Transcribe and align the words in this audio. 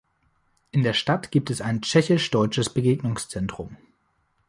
In 0.71 0.81
der 0.81 0.93
Stadt 0.93 1.29
gibt 1.29 1.51
es 1.51 1.61
ein 1.61 1.83
tschechisch-deutsches 1.83 2.71
Begegnungszentrum. 2.73 3.77